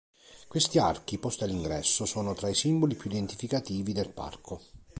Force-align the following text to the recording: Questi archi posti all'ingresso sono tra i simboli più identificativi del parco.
Questi 0.47 0.79
archi 0.79 1.19
posti 1.19 1.43
all'ingresso 1.43 2.05
sono 2.07 2.33
tra 2.33 2.49
i 2.49 2.55
simboli 2.55 2.95
più 2.95 3.11
identificativi 3.11 3.93
del 3.93 4.09
parco. 4.11 4.59